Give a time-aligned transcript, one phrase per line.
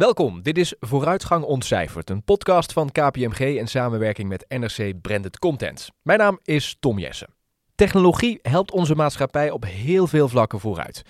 [0.00, 5.88] Welkom, dit is Vooruitgang Ontcijferd, een podcast van KPMG in samenwerking met NRC Branded Content.
[6.02, 7.34] Mijn naam is Tom Jessen.
[7.74, 11.02] Technologie helpt onze maatschappij op heel veel vlakken vooruit.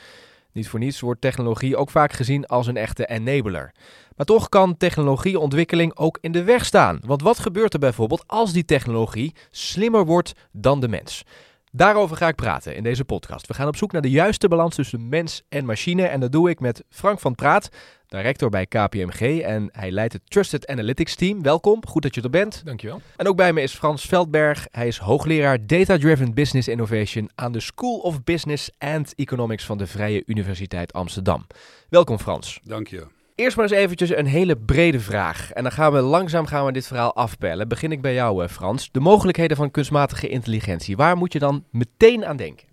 [0.52, 3.74] Niet voor niets wordt technologie ook vaak gezien als een echte enabler.
[4.16, 7.00] Maar toch kan technologieontwikkeling ook in de weg staan.
[7.06, 11.24] Want wat gebeurt er bijvoorbeeld als die technologie slimmer wordt dan de mens?
[11.72, 13.46] Daarover ga ik praten in deze podcast.
[13.46, 16.06] We gaan op zoek naar de juiste balans tussen mens en machine.
[16.06, 17.68] En dat doe ik met Frank van Praat,
[18.10, 19.40] director bij KPMG.
[19.40, 21.42] En hij leidt het Trusted Analytics Team.
[21.42, 22.62] Welkom, goed dat je er bent.
[22.64, 23.00] Dankjewel.
[23.16, 24.66] En ook bij me is Frans Veldberg.
[24.70, 29.78] Hij is hoogleraar Data Driven Business Innovation aan de School of Business and Economics van
[29.78, 31.46] de Vrije Universiteit Amsterdam.
[31.88, 32.60] Welkom Frans.
[32.62, 33.06] Dank je.
[33.34, 35.50] Eerst maar eens eventjes een hele brede vraag.
[35.52, 37.68] En dan gaan we langzaam gaan we dit verhaal afpellen.
[37.68, 38.88] Begin ik bij jou, eh, Frans.
[38.92, 40.96] De mogelijkheden van kunstmatige intelligentie.
[40.96, 42.68] Waar moet je dan meteen aan denken?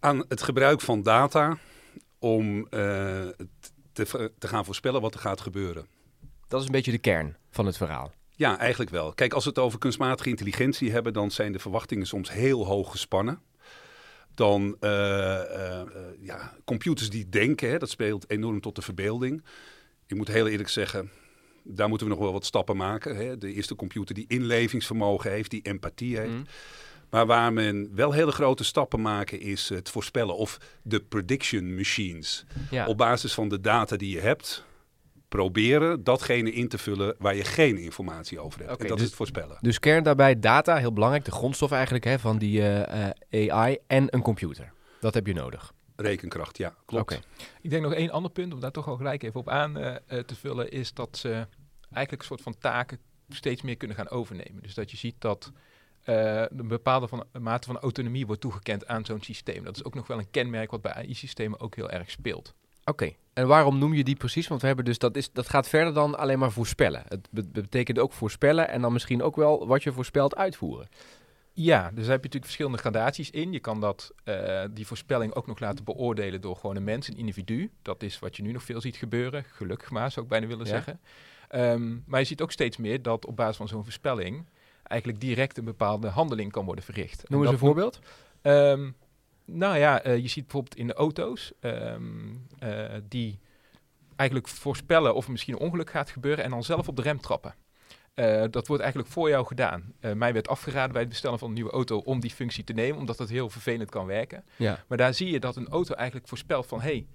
[0.00, 1.56] Aan het gebruik van data
[2.20, 3.26] om uh,
[3.92, 5.86] te, te gaan voorspellen wat er gaat gebeuren.
[6.48, 8.12] Dat is een beetje de kern van het verhaal.
[8.36, 9.12] Ja, eigenlijk wel.
[9.12, 12.90] Kijk, als we het over kunstmatige intelligentie hebben, dan zijn de verwachtingen soms heel hoog
[12.90, 13.42] gespannen.
[14.34, 15.82] Dan uh, uh,
[16.20, 19.44] ja, computers die denken, hè, dat speelt enorm tot de verbeelding.
[20.06, 21.10] Ik moet heel eerlijk zeggen,
[21.62, 23.16] daar moeten we nog wel wat stappen maken.
[23.16, 23.38] Hè.
[23.38, 26.32] De eerste computer die inlevingsvermogen heeft, die empathie heeft.
[26.32, 26.46] Mm.
[27.10, 32.44] Maar waar men wel hele grote stappen maken is het voorspellen of de prediction machines.
[32.70, 32.86] Ja.
[32.86, 34.64] Op basis van de data die je hebt,
[35.28, 38.72] proberen datgene in te vullen waar je geen informatie over hebt.
[38.72, 39.58] Okay, en dat dus, is het voorspellen.
[39.60, 43.78] Dus kern daarbij data, heel belangrijk, de grondstof eigenlijk hè, van die uh, uh, AI
[43.86, 44.72] en een computer.
[45.00, 45.72] Dat heb je nodig.
[45.96, 47.02] Rekenkracht, ja, klopt.
[47.02, 47.22] Okay.
[47.60, 49.94] Ik denk nog één ander punt, om daar toch al gelijk even op aan uh,
[50.04, 51.46] te vullen, is dat ze
[51.92, 54.62] eigenlijk een soort van taken steeds meer kunnen gaan overnemen.
[54.62, 55.52] Dus dat je ziet dat
[56.04, 59.64] uh, een bepaalde van, een mate van autonomie wordt toegekend aan zo'n systeem.
[59.64, 62.54] Dat is ook nog wel een kenmerk wat bij AI-systemen ook heel erg speelt.
[62.84, 64.48] Oké, en waarom noem je die precies?
[64.48, 67.02] Want we hebben dus dat, is, dat gaat verder dan alleen maar voorspellen.
[67.08, 70.88] Het betekent ook voorspellen en dan misschien ook wel wat je voorspelt uitvoeren.
[71.52, 73.52] Ja, dus daar heb je natuurlijk verschillende gradaties in.
[73.52, 77.16] Je kan dat, uh, die voorspelling ook nog laten beoordelen door gewoon een mens, een
[77.16, 77.70] individu.
[77.82, 79.44] Dat is wat je nu nog veel ziet gebeuren.
[79.44, 80.70] Gelukkig maar, zou ik bijna willen ja.
[80.70, 81.00] zeggen.
[81.54, 84.46] Um, maar je ziet ook steeds meer dat op basis van zo'n voorspelling
[84.90, 87.28] eigenlijk direct een bepaalde handeling kan worden verricht.
[87.28, 88.00] Noem eens een voorbeeld.
[88.42, 88.96] Um,
[89.44, 93.38] nou ja, uh, je ziet bijvoorbeeld in de auto's um, uh, die
[94.16, 97.20] eigenlijk voorspellen of er misschien een ongeluk gaat gebeuren en dan zelf op de rem
[97.20, 97.54] trappen.
[98.14, 99.94] Uh, dat wordt eigenlijk voor jou gedaan.
[100.14, 102.98] mij werd afgeraden bij het bestellen van een nieuwe auto om die functie te nemen,
[102.98, 104.44] omdat dat heel vervelend kan werken.
[104.56, 104.84] Ja.
[104.88, 107.06] Maar daar zie je dat een auto eigenlijk voorspelt van, hey,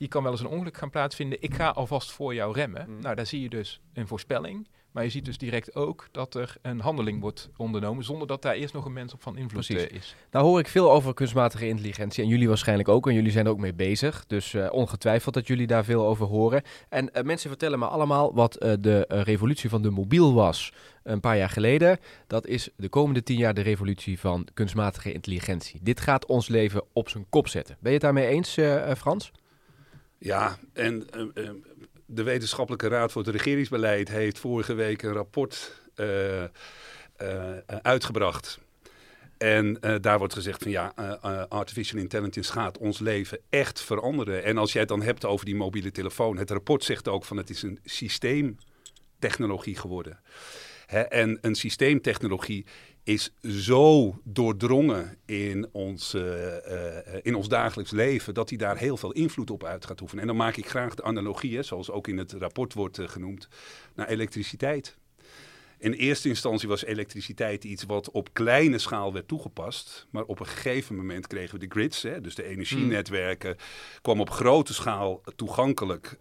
[0.00, 1.42] hier kan wel eens een ongeluk gaan plaatsvinden.
[1.42, 2.84] Ik ga alvast voor jou remmen.
[2.88, 3.00] Mm.
[3.00, 4.68] Nou, daar zie je dus een voorspelling.
[4.90, 8.54] Maar je ziet dus direct ook dat er een handeling wordt ondernomen zonder dat daar
[8.54, 10.14] eerst nog een mens op van invloed uh, is.
[10.30, 13.52] Nou hoor ik veel over kunstmatige intelligentie en jullie waarschijnlijk ook en jullie zijn er
[13.52, 14.24] ook mee bezig.
[14.26, 16.62] Dus uh, ongetwijfeld dat jullie daar veel over horen.
[16.88, 20.72] En uh, mensen vertellen me allemaal wat de revolutie van de mobiel was
[21.02, 21.98] een paar jaar geleden.
[22.26, 25.80] Dat is de komende tien jaar de revolutie van kunstmatige intelligentie.
[25.82, 27.76] Dit gaat ons leven op zijn kop zetten.
[27.80, 28.58] Ben je het daarmee eens,
[28.96, 29.32] Frans?
[30.22, 31.06] Ja, en
[32.06, 36.44] de Wetenschappelijke Raad voor het Regeringsbeleid heeft vorige week een rapport uh,
[37.66, 38.58] uitgebracht.
[39.38, 40.86] En daar wordt gezegd van ja,
[41.48, 44.44] artificial intelligence gaat ons leven echt veranderen.
[44.44, 47.36] En als jij het dan hebt over die mobiele telefoon, het rapport zegt ook van
[47.36, 50.20] het is een systeemtechnologie geworden.
[51.08, 52.66] En een systeemtechnologie
[53.04, 58.96] is zo doordrongen in ons, uh, uh, in ons dagelijks leven dat hij daar heel
[58.96, 60.22] veel invloed op uit gaat oefenen.
[60.22, 63.48] En dan maak ik graag de analogie, zoals ook in het rapport wordt uh, genoemd,
[63.94, 64.98] naar elektriciteit.
[65.78, 70.06] In eerste instantie was elektriciteit iets wat op kleine schaal werd toegepast.
[70.10, 73.56] Maar op een gegeven moment kregen we de grids, hè, dus de energienetwerken,
[74.00, 76.16] kwam op grote schaal toegankelijk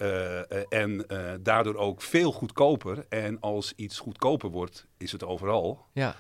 [0.69, 1.05] en
[1.41, 3.05] daardoor ook veel goedkoper.
[3.09, 5.85] En als iets goedkoper wordt, is het overal.
[5.93, 6.15] Ja.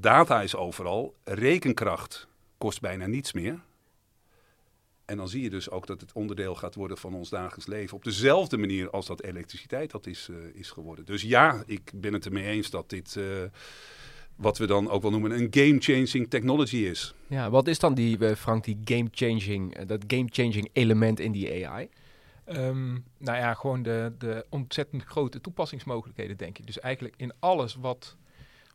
[0.00, 1.14] Data is overal.
[1.24, 2.28] Rekenkracht
[2.58, 3.60] kost bijna niets meer.
[5.04, 7.96] En dan zie je dus ook dat het onderdeel gaat worden van ons dagelijks leven.
[7.96, 11.04] Op dezelfde manier als dat elektriciteit dat is, uh, is geworden.
[11.04, 13.24] Dus ja, ik ben het ermee eens dat dit, uh,
[14.36, 17.14] wat we dan ook wel noemen, een game-changing technology is.
[17.26, 21.88] Ja, wat is dan die, uh, Frank, die game-changing, dat game-changing element in die AI?
[22.48, 26.66] Um, nou ja, gewoon de, de ontzettend grote toepassingsmogelijkheden, denk ik.
[26.66, 28.16] Dus eigenlijk in alles wat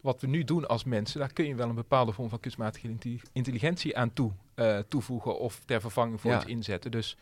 [0.01, 2.96] wat we nu doen als mensen, daar kun je wel een bepaalde vorm van kunstmatige
[3.31, 6.38] intelligentie aan toe, uh, toevoegen of ter vervanging voor ja.
[6.38, 6.92] iets inzetten.
[6.92, 7.18] Dus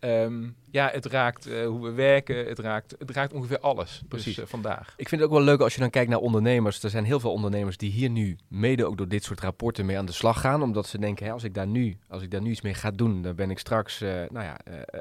[0.00, 4.02] Ehm, ja, het raakt eh, hoe we werken, het raakt, het raakt ongeveer alles.
[4.08, 4.36] Precies.
[4.36, 4.94] Dus, vandaag.
[4.96, 6.82] Ik vind het ook wel leuk als je dan kijkt naar ondernemers.
[6.82, 9.98] Er zijn heel veel ondernemers die hier nu mede ook door dit soort rapporten mee
[9.98, 10.62] aan de slag gaan.
[10.62, 12.90] Omdat ze denken, hè, als, ik daar nu, als ik daar nu iets mee ga
[12.90, 14.56] doen, dan ben ik straks eh, nou ja,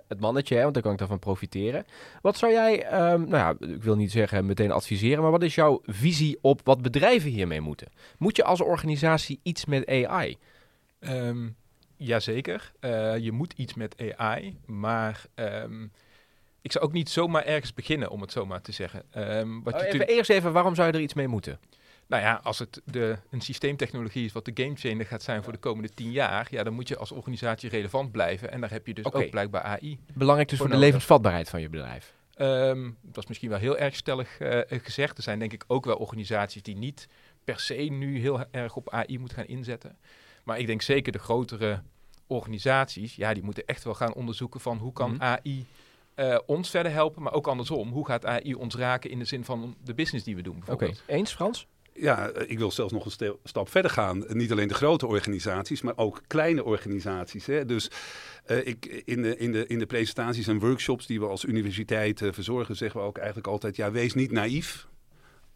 [0.08, 0.56] het mannetje.
[0.56, 1.86] Hè, want dan kan ik daarvan profiteren.
[2.22, 5.22] Wat zou jij, ehm, nou ja, ik wil niet zeggen meteen adviseren.
[5.22, 7.88] Maar wat is jouw visie op wat bedrijven hiermee moeten?
[8.18, 10.38] Moet je als organisatie iets met AI?
[11.00, 11.48] Ehm
[12.00, 15.88] jazeker, uh, je moet iets met AI, maar ehm,
[16.62, 19.04] ik zou ook niet zomaar ergens beginnen, om het zomaar te zeggen.
[19.18, 21.60] Um, wat oh, even, eerst even, waarom zou je er iets mee moeten?
[22.08, 25.60] Nou ja, als het de, een systeemtechnologie is wat de gamechanger gaat zijn voor de
[25.60, 28.52] komende tien jaar, ja, dan moet je als organisatie relevant blijven.
[28.52, 30.00] En daar heb je dus ook blijkbaar AI.
[30.14, 32.14] Belangrijk dus voor, voor de levensvatbaarheid van je bedrijf.
[32.38, 35.18] Um, dat is misschien wel heel erg stellig uh, gezegd.
[35.18, 37.08] Er zijn denk ik ook wel organisaties die niet
[37.44, 39.98] per se nu heel erg op AI moeten gaan inzetten.
[40.50, 41.82] Maar ik denk zeker de grotere
[42.28, 45.22] organisaties, ja, die moeten echt wel gaan onderzoeken van hoe kan mhm.
[45.22, 45.66] AI
[46.16, 47.92] uh, eh, ons verder helpen, maar ook andersom.
[47.92, 50.64] Hoe gaat AI ons raken in de zin van de business die we doen?
[50.68, 51.68] Oké, eens Frans?
[51.94, 54.26] Ja, eh, ik wil zelfs nog een stap verder gaan.
[54.28, 57.46] Niet alleen de grote organisaties, maar ook kleine organisaties.
[57.46, 57.66] Hè.
[57.66, 57.92] Dus
[58.48, 62.22] uh, ik, in, de, in, de, in de presentaties en workshops die we als universiteit
[62.22, 64.88] uh, verzorgen, zeggen we ook eigenlijk altijd: ja, wees niet naïef.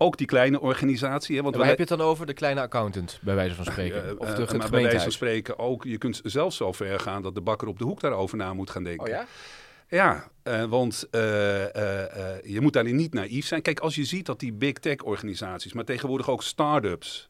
[0.04, 1.36] Ook die kleine organisatie.
[1.36, 2.26] Hè, want waar heb je het dan over?
[2.26, 4.20] De kleine accountant, bij wijze van spreken?
[4.20, 5.84] of de, uh, maar bij wijze van spreken ook.
[5.84, 8.70] Je kunt zelfs zo ver gaan dat de bakker op de hoek daarover na moet
[8.70, 9.06] gaan denken.
[9.06, 9.26] Oh ja?
[9.88, 11.22] Ja, uh, want uh,
[12.42, 13.62] je moet daarin niet naïef zijn.
[13.62, 17.30] Kijk, als je ziet dat die big tech organisaties, maar tegenwoordig ook start-ups,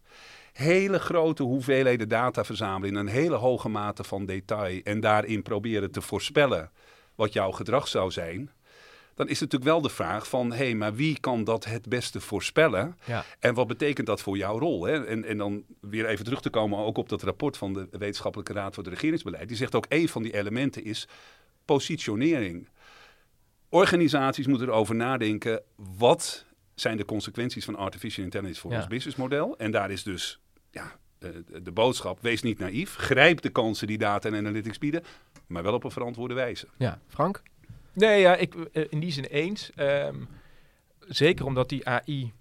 [0.54, 5.92] hele grote hoeveelheden data verzamelen in een hele hoge mate van detail en daarin proberen
[5.92, 6.72] te voorspellen
[7.16, 8.52] wat jouw gedrag zou zijn
[9.16, 12.22] dan is natuurlijk wel de vraag van, hé, hey, maar wie kan dat het beste
[12.22, 12.98] voorspellen?
[13.06, 13.26] Ja.
[13.40, 14.84] En wat betekent dat voor jouw rol?
[14.84, 15.06] Hè?
[15.06, 18.54] En, en dan weer even terug te komen ook op dat rapport van de Wetenschappelijke
[18.54, 19.48] Raad voor het Regeringsbeleid.
[19.48, 21.08] Die zegt ook, een van die elementen is
[21.66, 22.70] positionering.
[23.70, 26.46] Organisaties moeten erover nadenken, wat
[26.76, 29.58] zijn de consequenties van artificial intelligence voor ons businessmodel?
[29.58, 30.40] En daar is dus
[30.72, 32.96] ja, de, de boodschap, wees niet naïef.
[32.96, 35.04] Grijp de kansen die data en analytics bieden,
[35.48, 36.68] maar wel op een verantwoorde wijze.
[36.78, 37.42] Ja, Frank?
[37.94, 39.72] Nee, ja, ik uh, in die zin eens.
[39.76, 40.28] Um,
[41.08, 42.34] zeker omdat die AI.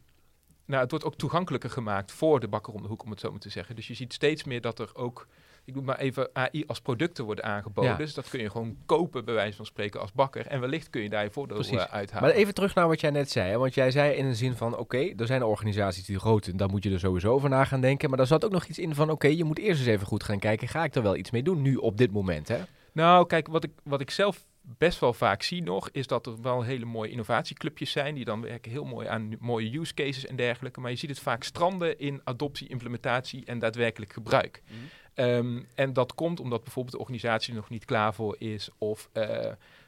[0.65, 3.31] Nou, het wordt ook toegankelijker gemaakt voor de bakker om de hoek, om het zo
[3.31, 3.77] maar te zeggen.
[3.77, 5.27] Dus je ziet steeds meer dat er ook.
[5.65, 7.91] Ik doe maar even AI als producten worden aangeboden.
[7.91, 7.97] Ja.
[7.97, 10.47] Dus dat kun je gewoon kopen, bij wijze van spreken, als bakker.
[10.47, 12.29] En wellicht kun je daar je voordeel uh, uithalen.
[12.29, 13.51] Maar even terug naar wat jij net zei.
[13.51, 13.59] Hè?
[13.59, 16.57] Want jij zei in de zin van: oké, okay, er zijn organisaties die groot zijn,
[16.57, 18.09] daar moet je er sowieso over na gaan denken.
[18.09, 20.07] Maar daar zat ook nog iets in van: oké, okay, je moet eerst eens even
[20.07, 20.69] goed gaan kijken.
[20.69, 22.49] Ga ik er wel iets mee doen nu op dit moment?
[22.49, 22.59] Hè?
[22.93, 26.43] Nou, kijk, wat ik, wat ik zelf best wel vaak zie nog, is dat er
[26.43, 28.15] wel hele mooie innovatieclubjes zijn.
[28.15, 30.81] Die dan werken heel mooi aan mooie use cases en dergelijke.
[30.81, 34.63] Maar je ziet het vaak stranden in adoptie, implementatie en daadwerkelijk gebruik.
[34.71, 34.77] Mm.
[35.15, 38.69] Um, en dat komt omdat bijvoorbeeld de organisatie er nog niet klaar voor is.
[38.79, 39.25] Of uh,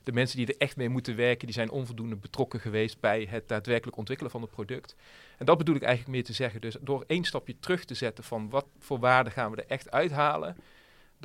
[0.02, 3.48] de mensen die er echt mee moeten werken, die zijn onvoldoende betrokken geweest bij het
[3.48, 4.96] daadwerkelijk ontwikkelen van het product.
[5.38, 6.60] En dat bedoel ik eigenlijk meer te zeggen.
[6.60, 9.90] Dus door één stapje terug te zetten van wat voor waarde gaan we er echt
[9.90, 10.56] uithalen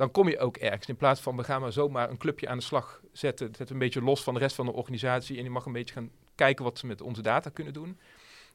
[0.00, 0.86] dan kom je ook ergens.
[0.86, 3.78] In plaats van we gaan maar zomaar een clubje aan de slag zetten, zet een
[3.78, 6.64] beetje los van de rest van de organisatie en je mag een beetje gaan kijken
[6.64, 7.98] wat ze met onze data kunnen doen.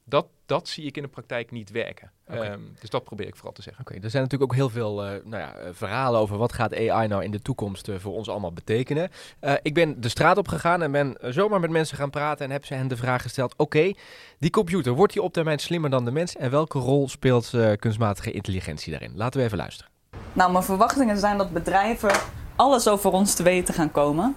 [0.03, 2.11] Dat, dat zie ik in de praktijk niet werken.
[2.27, 2.51] Okay.
[2.51, 3.81] Um, dus dat probeer ik vooral te zeggen.
[3.81, 6.75] Oké, okay, er zijn natuurlijk ook heel veel uh, nou ja, verhalen over wat gaat
[6.75, 9.09] AI nou in de toekomst uh, voor ons allemaal betekenen.
[9.41, 12.51] Uh, ik ben de straat op gegaan en ben zomaar met mensen gaan praten en
[12.51, 13.93] heb ze hen de vraag gesteld: oké,
[14.39, 18.31] die computer, wordt die op termijn slimmer dan de mens en welke rol speelt kunstmatige
[18.31, 19.11] intelligentie daarin?
[19.15, 19.94] Laten we even luisteren.
[20.35, 22.11] Nou, mijn verwachtingen zijn dat bedrijven
[22.55, 24.35] alles over ons te weten gaan komen.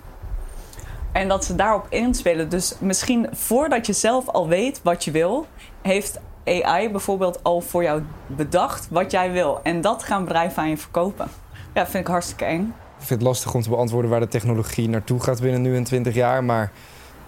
[1.12, 2.48] En dat ze daarop inspelen.
[2.48, 5.46] Dus misschien voordat je zelf al weet wat je wil,
[5.82, 9.60] heeft AI bijvoorbeeld al voor jou bedacht wat jij wil.
[9.62, 11.28] En dat gaan bedrijven aan je verkopen.
[11.74, 12.74] Ja, vind ik hartstikke eng.
[12.98, 15.84] Ik vind het lastig om te beantwoorden waar de technologie naartoe gaat binnen nu en
[15.84, 16.44] 20 jaar.
[16.44, 16.72] Maar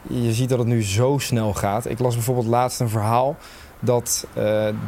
[0.02, 1.87] je ziet dat het nu zo snel gaat.
[1.87, 3.37] Ik las bijvoorbeeld laatst een verhaal
[3.80, 4.35] dat uh,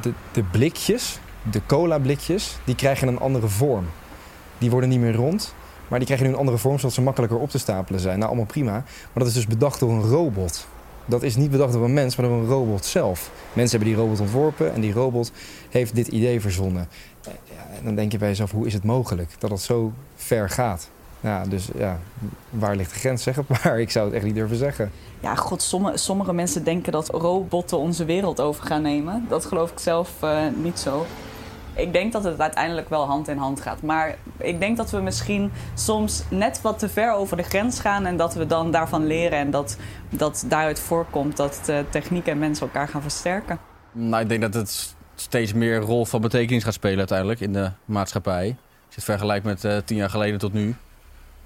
[0.01, 1.19] de, de blikjes
[1.51, 3.85] de cola blikjes, die krijgen een andere vorm.
[4.59, 5.55] Die worden niet meer rond,
[5.89, 8.17] maar die krijgen nu een andere vorm zodat ze makkelijker op te stapelen zijn.
[8.17, 8.73] Nou, allemaal prima.
[8.73, 10.67] Maar dat is dus bedacht door een robot.
[11.05, 13.31] Dat is niet bedacht door een mens, maar door een robot zelf.
[13.53, 15.33] Mensen hebben die robot ontworpen en die robot
[15.71, 16.89] heeft dit idee verzonnen.
[17.23, 17.31] Ja,
[17.79, 20.91] en dan denk je bij jezelf, hoe is het mogelijk dat het zo ver gaat?
[21.21, 21.99] Ja, dus ja,
[22.51, 23.81] waar ligt de grens, zeg het maar.
[23.81, 24.91] Ik zou het echt niet durven zeggen.
[25.21, 29.27] Ja, god, sommige, sommige mensen denken dat robotten onze wereld over gaan nemen.
[29.29, 31.07] Dat geloof ik zelf uh, niet zo.
[31.75, 33.83] Ik denk dat het uiteindelijk wel hand in hand gaat.
[33.83, 38.07] Maar ik denk dat we misschien soms net wat te ver over de grens gaan.
[38.07, 39.39] En dat we dan daarvan leren.
[39.39, 39.77] En dat,
[40.09, 43.59] dat daaruit voorkomt dat uh, techniek en mensen elkaar gaan versterken.
[43.93, 47.71] Nou, ik denk dat het steeds meer rol van betekenis gaat spelen uiteindelijk in de
[47.85, 48.47] maatschappij.
[48.47, 50.75] Als je het vergelijkt met uh, tien jaar geleden tot nu.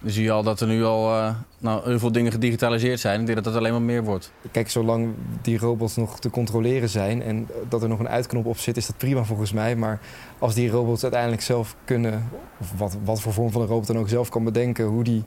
[0.00, 3.20] Dan zie je al dat er nu al uh, nou, heel veel dingen gedigitaliseerd zijn.
[3.20, 4.32] Ik denk dat dat alleen maar meer wordt.
[4.50, 8.58] Kijk, zolang die robots nog te controleren zijn en dat er nog een uitknop op
[8.58, 9.76] zit, is dat prima volgens mij.
[9.76, 10.00] Maar
[10.38, 12.28] als die robots uiteindelijk zelf kunnen,
[12.60, 15.24] of wat, wat voor vorm van een robot dan ook zelf kan bedenken, hoe die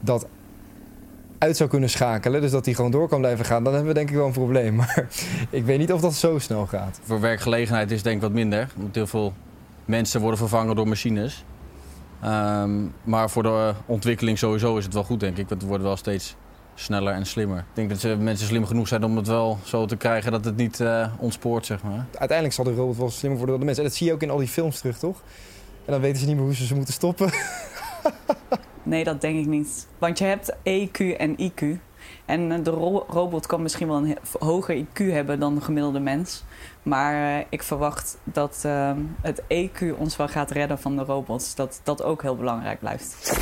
[0.00, 0.26] dat
[1.38, 3.98] uit zou kunnen schakelen, dus dat die gewoon door kan blijven gaan, dan hebben we
[3.98, 4.74] denk ik wel een probleem.
[4.80, 5.06] Maar
[5.50, 7.00] ik weet niet of dat zo snel gaat.
[7.02, 8.68] Voor werkgelegenheid is het denk ik wat minder.
[8.76, 9.32] Want heel veel
[9.84, 11.44] mensen worden vervangen door machines.
[12.26, 15.48] Um, maar voor de ontwikkeling sowieso is het wel goed, denk ik.
[15.48, 16.36] Want het wordt wel steeds
[16.74, 17.58] sneller en slimmer.
[17.58, 20.56] Ik denk dat mensen slim genoeg zijn om het wel zo te krijgen dat het
[20.56, 22.06] niet uh, ontspoort, zeg maar.
[22.18, 23.84] Uiteindelijk zal de robot wel slimmer worden dan de mensen.
[23.84, 25.22] En dat zie je ook in al die films terug, toch?
[25.84, 27.32] En dan weten ze niet meer hoe ze ze moeten stoppen.
[28.82, 29.86] nee, dat denk ik niet.
[29.98, 31.78] Want je hebt EQ en IQ.
[32.24, 32.70] En eh, de
[33.08, 36.42] robot kan misschien wel een hoger IQ hebben dan de gemiddelde mens.
[36.82, 41.54] Maar uh, ik verwacht dat uh, het EQ ons wel gaat redden van de robots.
[41.54, 43.38] Dat dat ook heel belangrijk blijft.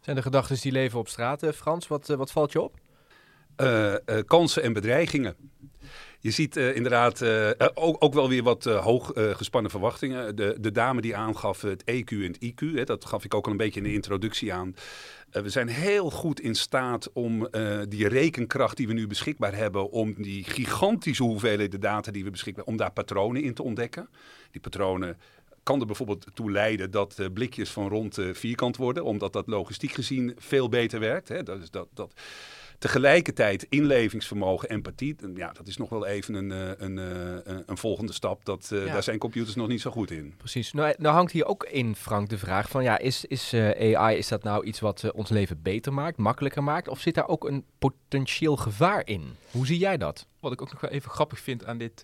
[0.00, 1.88] Zijn de gedachten die leven op straat, uh, Frans?
[1.88, 2.74] Wat, wat valt je op?
[4.26, 5.36] kansen en bedreigingen.
[6.20, 10.36] Je ziet uh, inderdaad uh, ook, ook, wel weer wat hoog gespannen verwachtingen.
[10.36, 13.44] De, de, dame die aangaf het EQ en het IQ, hè, dat gaf ik ook
[13.44, 14.74] al een beetje in de introductie aan.
[15.30, 17.48] we zijn heel goed in staat om
[17.88, 22.64] die rekenkracht die we nu beschikbaar hebben, om die gigantische hoeveelheden data die we beschikbaar
[22.64, 24.08] om daar patronen in te ontdekken.
[24.50, 25.16] Die patronen
[25.62, 30.34] kan er bijvoorbeeld toe leiden dat blikjes van rond vierkant worden, omdat dat logistiek gezien
[30.38, 31.28] veel beter werkt.
[31.28, 31.42] Hè.
[31.42, 32.12] Dat is dat, dat,
[32.78, 37.76] Tegelijkertijd inlevingsvermogen, empathie, ja, dat is nog wel even een, eh, een, een, eh, een
[37.76, 38.44] volgende stap.
[38.44, 40.34] Dat, uh, Daar zijn computers nog niet zo goed in.
[40.36, 40.72] Precies.
[40.72, 44.28] Nou, nou hangt hier ook in, Frank, de vraag van, ja, is, is AI, is
[44.28, 46.88] dat nou iets wat ons leven beter maakt, makkelijker maakt?
[46.88, 49.36] Of zit daar ook een potentieel gevaar in?
[49.50, 50.26] Hoe zie jij dat?
[50.40, 52.02] Wat ik ook nog wel even grappig vind aan dit,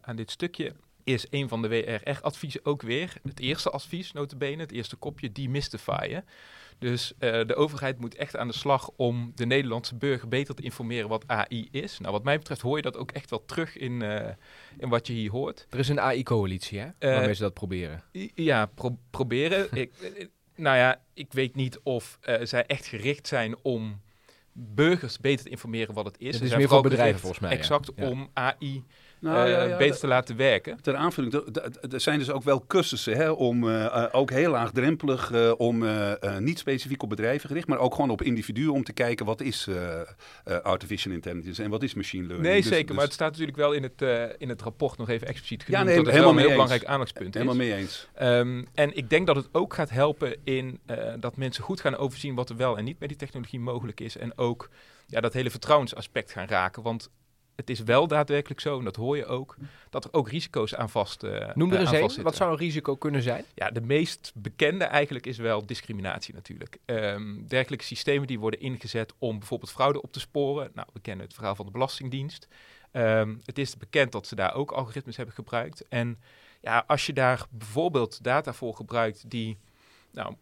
[0.00, 0.72] aan dit stukje,
[1.04, 6.24] is een van de WRR-adviezen ook weer, het eerste advies, notabene, het eerste kopje, demystifyen.
[6.84, 10.62] Dus uh, de overheid moet echt aan de slag om de Nederlandse burger beter te
[10.62, 11.98] informeren wat AI is.
[11.98, 14.28] Nou, wat mij betreft hoor je dat ook echt wel terug in, uh,
[14.78, 15.66] in wat je hier hoort.
[15.70, 16.86] Er is een AI-coalitie, hè?
[16.86, 18.02] Uh, waarmee ze dat proberen.
[18.34, 19.68] Ja, pro proberen.
[19.82, 19.92] ik,
[20.54, 24.00] nou ja, ik weet niet of zij echt gericht zijn om
[24.52, 26.34] burgers beter te informeren wat het is.
[26.34, 27.50] Het is meer voor bedrijven volgens mij.
[27.50, 28.08] Exact ja.
[28.08, 28.84] om AI
[29.24, 30.80] nou, ja, ja, beter te laten werken.
[30.80, 31.34] Ter aanvulling,
[31.92, 36.12] er zijn dus ook wel cursussen hè, om uh, ook heel laagdrempelig, uh, om uh,
[36.38, 39.68] niet specifiek op bedrijven gericht, maar ook gewoon op individuen om te kijken wat is
[40.62, 42.48] artificial intelligence en wat is machine learning.
[42.48, 42.96] Nee, dus, zeker, dus...
[42.96, 44.02] maar het staat natuurlijk wel in het,
[44.38, 45.82] in het rapport nog even expliciet genoemd.
[45.82, 47.60] Ja, nee, dat het helemaal een heel belangrijk aandachtspunt helemaal is.
[47.60, 48.08] Helemaal mee eens.
[48.20, 50.80] Um, en ik denk dat het ook gaat helpen in
[51.20, 54.16] dat mensen goed gaan overzien wat er wel en niet met die technologie mogelijk is
[54.16, 54.70] en ook
[55.06, 56.82] ja, dat hele vertrouwensaspect gaan raken.
[56.82, 57.10] Want
[57.56, 59.56] het is wel daadwerkelijk zo, en dat hoor je ook,
[59.90, 62.22] dat er ook risico's aan vast uh, Noem er eens een.
[62.22, 63.44] Wat zou een risico kunnen zijn?
[63.54, 66.78] Ja, de meest bekende eigenlijk is wel discriminatie natuurlijk.
[66.86, 70.70] Um, dergelijke systemen die worden ingezet om bijvoorbeeld fraude op te sporen.
[70.74, 72.48] Nou, we kennen het verhaal van de Belastingdienst.
[72.92, 75.88] Um, het is bekend dat ze daar ook algoritmes hebben gebruikt.
[75.88, 76.18] En
[76.60, 79.58] ja, als je daar bijvoorbeeld data voor gebruikt die
[80.12, 80.34] nou,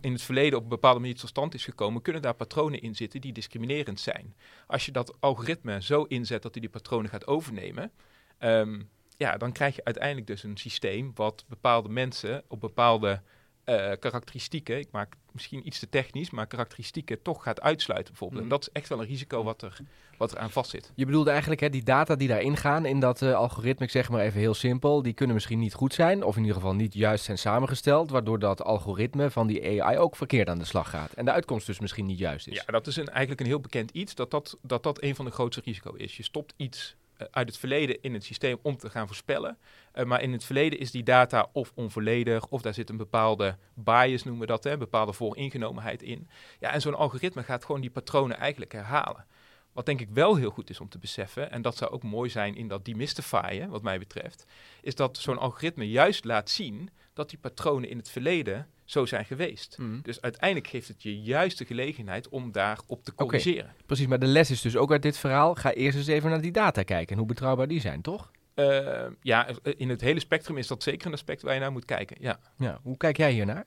[0.00, 2.94] in het verleden op een bepaalde manier tot stand is gekomen, kunnen daar patronen in
[2.94, 4.34] zitten die discriminerend zijn.
[4.66, 7.90] Als je dat algoritme zo inzet dat hij die patronen gaat overnemen,
[8.38, 13.22] um, ja, dan krijg je uiteindelijk dus een systeem wat bepaalde mensen op bepaalde
[13.64, 18.40] uh, karakteristieken, ik maak misschien iets te technisch, maar karakteristieken toch gaat uitsluiten bijvoorbeeld.
[18.40, 18.52] En mm.
[18.52, 19.76] dat is echt wel een risico wat er,
[20.18, 20.92] wat er aan vastzit.
[20.94, 24.08] Je bedoelde eigenlijk hè, die data die daarin gaan in dat uh, algoritme, ik zeg
[24.08, 26.94] maar even heel simpel, die kunnen misschien niet goed zijn of in ieder geval niet
[26.94, 31.12] juist zijn samengesteld, waardoor dat algoritme van die AI ook verkeerd aan de slag gaat.
[31.12, 32.54] En de uitkomst dus misschien niet juist is.
[32.54, 35.24] Ja, dat is een, eigenlijk een heel bekend iets, dat dat, dat dat een van
[35.24, 36.16] de grootste risico's is.
[36.16, 39.58] Je stopt iets eh, uit het verleden in het systeem om te gaan voorspellen.
[39.94, 43.56] Uh, maar in het verleden is die data of onvolledig, of daar zit een bepaalde
[43.74, 46.28] bias, noemen we dat, een bepaalde vooringenomenheid in.
[46.58, 49.26] Ja, en zo'n algoritme gaat gewoon die patronen eigenlijk herhalen.
[49.72, 52.30] Wat denk ik wel heel goed is om te beseffen, en dat zou ook mooi
[52.30, 54.46] zijn in dat demystifyen, wat mij betreft,
[54.80, 59.24] is dat zo'n algoritme juist laat zien dat die patronen in het verleden zo zijn
[59.24, 59.78] geweest.
[59.78, 60.00] Mhm.
[60.02, 63.74] Dus uiteindelijk geeft het je juist de gelegenheid om daarop te corrigeren.
[63.86, 66.40] precies, maar de les is dus ook uit dit verhaal, ga eerst eens even naar
[66.40, 68.30] die data kijken en hoe betrouwbaar die zijn, toch?
[68.54, 71.84] Uh, ja, in het hele spectrum is dat zeker een aspect waar je naar moet
[71.84, 72.16] kijken.
[72.20, 72.40] Ja.
[72.58, 73.66] Ja, hoe kijk jij hier naar?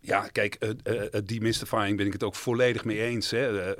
[0.00, 3.30] Ja, kijk, uh, uh, demystifying ben ik het ook volledig mee eens.
[3.30, 3.74] Hè.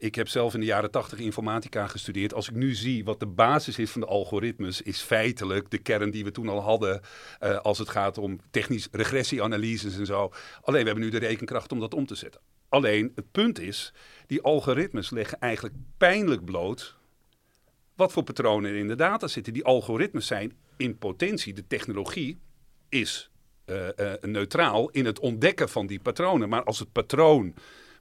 [0.00, 2.34] Ik heb zelf in de jaren tachtig informatica gestudeerd.
[2.34, 6.10] Als ik nu zie wat de basis is van de algoritmes, is feitelijk de kern
[6.10, 7.00] die we toen al hadden
[7.40, 10.32] uh, als het gaat om technisch regressieanalyses en zo.
[10.60, 12.40] Alleen we hebben nu de rekenkracht om dat om te zetten.
[12.68, 13.92] Alleen het punt is,
[14.26, 16.96] die algoritmes leggen eigenlijk pijnlijk bloot
[17.94, 19.52] wat voor patronen er in de data zitten.
[19.52, 22.40] Die algoritmes zijn in potentie, de technologie
[22.88, 23.30] is
[23.66, 23.88] uh,
[24.20, 26.48] neutraal in het ontdekken van die patronen.
[26.48, 27.54] Maar als het patroon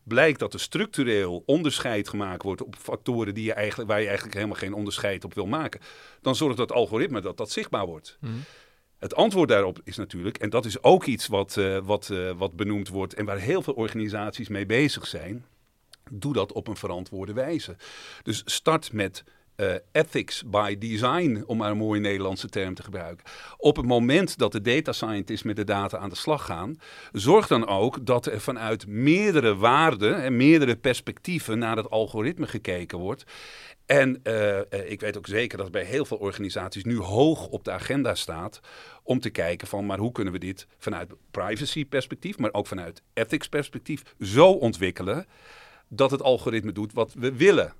[0.09, 4.35] blijkt dat er structureel onderscheid gemaakt wordt op factoren die je eigenlijk, waar je eigenlijk
[4.35, 5.79] helemaal geen onderscheid op wil maken,
[6.21, 8.17] dan zorgt dat algoritme dat dat zichtbaar wordt.
[8.19, 8.33] Mhm.
[8.97, 12.55] Het antwoord daarop is natuurlijk, en dat is ook iets wat, uh, wat, uh, wat
[12.55, 15.45] benoemd wordt en waar heel veel organisaties mee bezig zijn,
[16.11, 17.75] doe dat op een verantwoorde wijze.
[18.23, 19.23] Dus start met
[19.59, 23.25] uh, ethics by design, om maar een mooie Nederlandse term te gebruiken.
[23.57, 26.79] Op het moment dat de data scientists met de data aan de slag gaan,
[27.11, 32.97] zorg dan ook dat er vanuit meerdere waarden en meerdere perspectieven naar het algoritme gekeken
[32.97, 33.23] wordt.
[33.85, 37.71] En uh, ik weet ook zeker dat bij heel veel organisaties nu hoog op de
[37.71, 38.59] agenda staat
[39.03, 43.01] om te kijken van, maar hoe kunnen we dit vanuit privacy perspectief, maar ook vanuit
[43.13, 45.25] ethics perspectief zo ontwikkelen
[45.87, 47.73] dat het algoritme doet wat we willen.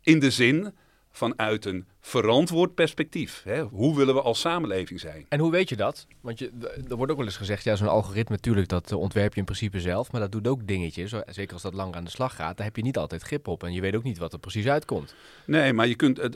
[0.00, 0.74] In de zin
[1.12, 3.42] vanuit een verantwoord perspectief.
[3.44, 3.62] Hè?
[3.62, 5.26] Hoe willen we als samenleving zijn?
[5.28, 6.06] En hoe weet je dat?
[6.20, 6.50] Want je,
[6.88, 9.44] er wordt ook wel eens gezegd, ja, zo'n algoritme natuurlijk, dat eh, ontwerp je in
[9.44, 11.14] principe zelf, maar dat doet ook dingetjes.
[11.26, 13.64] Zeker als dat langer aan de slag gaat, daar heb je niet altijd grip op
[13.64, 15.14] en je weet ook niet wat er precies uitkomt.
[15.44, 16.28] Nee, maar je kunt, uh,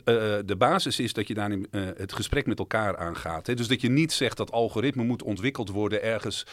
[0.45, 3.47] de basis is dat je daar uh, het gesprek met elkaar aangaat.
[3.47, 3.53] Hè?
[3.53, 6.45] Dus dat je niet zegt dat algoritme moet ontwikkeld worden ergens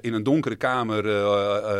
[0.00, 1.02] in een donkere kamer.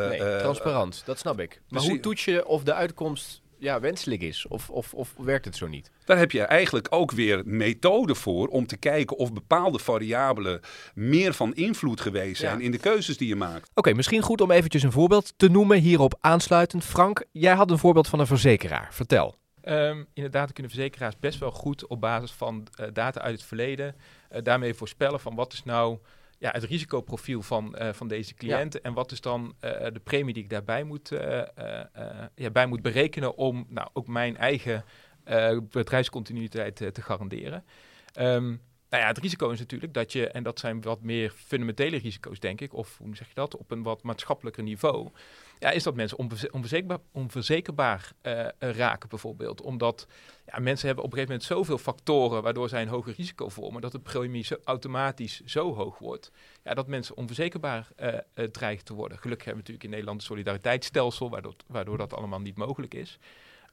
[0.09, 1.61] nee, transparant, dat snap ik.
[1.69, 4.47] Maar hoe toets je of de uitkomst ja, wenselijk is?
[4.47, 5.91] Of, of, of werkt het zo niet?
[6.05, 10.61] Daar heb je eigenlijk ook weer methoden voor om te kijken of bepaalde variabelen
[10.95, 13.71] meer van invloed geweest zijn in de keuzes die je maakt.
[13.75, 16.85] Oké, misschien goed om eventjes een voorbeeld te noemen hierop aansluitend.
[16.85, 18.89] Frank, jij had een voorbeeld van een verzekeraar.
[18.91, 19.39] Vertel.
[19.65, 23.95] Um, inderdaad kunnen verzekeraars best wel goed op basis van uh, data uit het verleden
[24.33, 25.99] uh, daarmee voorspellen van wat is nou
[26.41, 28.83] ja, het risicoprofiel van, uh, van deze cliënten.
[28.83, 31.43] En wat is dan uh, de premie die ik daarbij moet, uh,
[32.35, 34.85] ja, bij moet berekenen om nou, ook mijn eigen
[35.71, 37.65] bedrijfscontinuïteit te garanderen.
[38.21, 41.97] Um, nou ja, het risico is natuurlijk dat je, en dat zijn wat meer fundamentele
[41.97, 45.11] risico's, denk ik, of hoe zeg je dat, op een wat maatschappelijker niveau,
[45.61, 46.19] ja, is dat mensen
[47.13, 49.61] onverzekerbaar, uh, raken bijvoorbeeld.
[49.61, 50.07] Omdat
[50.47, 53.83] ja, mensen hebben op een gegeven moment zoveel factoren waardoor zij een hoger risico vormen,
[53.83, 56.31] dat de premie automatisch zo hoog wordt,
[56.65, 59.19] ja, dat mensen onverzekerbaar uh, uh, dreigen te worden.
[59.19, 63.19] Gelukkig hebben we natuurlijk in Nederland een solidariteitsstelsel, waardoor, waardoor dat allemaal niet mogelijk is.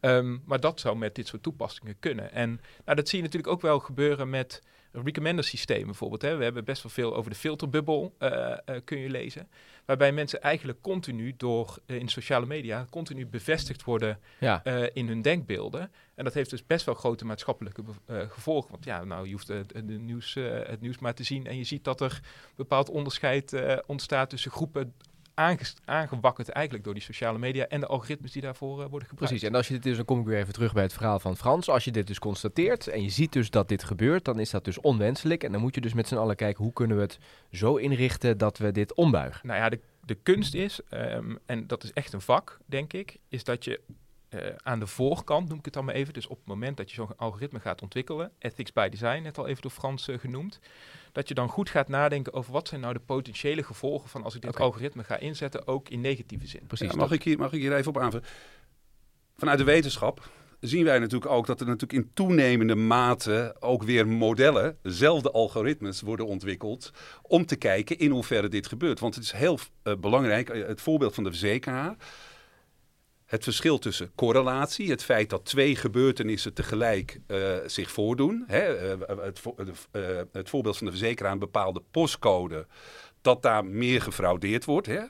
[0.02, 2.32] Um, maar dat zou met dit soort toepassingen kunnen.
[2.32, 6.22] En nou, dat zie je natuurlijk ook wel gebeuren met recommender systeem bijvoorbeeld.
[6.22, 6.36] Hè.
[6.36, 9.50] We hebben best wel veel over de filterbubbel, uh, kun je lezen.
[9.88, 14.64] Waarbij mensen eigenlijk continu door uh, in sociale media continu bevestigd worden ja.
[14.94, 15.92] in hun denkbeelden.
[16.16, 18.72] En dat heeft dus best wel grote maatschappelijke gevolgen.
[18.72, 21.84] Want ja, nou, je hoeft de nieuws, het nieuws maar te zien en je ziet
[21.84, 22.22] dat er
[22.56, 23.54] bepaald onderscheid
[23.86, 24.94] ontstaat tussen groepen
[25.86, 29.34] aangewakkerd eigenlijk door die sociale media en de algoritmes die daarvoor uh, worden gebruikt.
[29.34, 31.20] Precies, en als je dit dus, dan kom ik weer even terug bij het verhaal
[31.20, 31.70] van Frans.
[31.70, 34.66] Als je dit dus constateert en je ziet dus dat dit gebeurt, dan is dat
[34.66, 35.44] dus onwenselijk.
[35.44, 37.20] En dan moet je dus met z'n allen kijken, hoe kunnen we het
[37.52, 39.48] zo inrichten dat we dit ombuigen?
[39.48, 43.18] Nou ja, de, de kunst is, um, en dat is echt een vak, denk ik,
[43.30, 43.80] is dat je
[44.44, 46.90] uh, aan de voorkant, noem ik het dan maar even, dus op het moment dat
[46.90, 50.60] je zo'n algoritme gaat ontwikkelen, ethics by design, net al even door Frans uh, genoemd,
[51.12, 54.36] dat je dan goed gaat nadenken over wat zijn nou de potentiële gevolgen van als
[54.36, 54.66] ik dit okay.
[54.66, 56.68] algoritme ga inzetten, ook in negatieve zin.
[56.68, 56.92] Precies.
[56.92, 58.26] Ja, mag, ik hier, mag ik hier even op aanvullen?
[59.38, 64.08] Vanuit de wetenschap zien wij natuurlijk ook dat er natuurlijk in toenemende mate ook weer
[64.08, 69.00] modellen, dezelfde algoritmes worden ontwikkeld om te kijken in hoeverre dit gebeurt.
[69.00, 71.96] Want het is heel uh, belangrijk, het voorbeeld van de verzekeraar
[73.28, 78.44] het verschil tussen correlatie, het feit dat twee gebeurtenissen tegelijk uh, zich voordoen.
[78.48, 79.42] Hè, uh, het,
[79.92, 82.68] uh, het, voorbeeld van de verzekeraar, een bepaalde postcode,
[83.22, 84.88] dat daar meer gefraudeerd wordt.
[84.88, 85.02] Hè,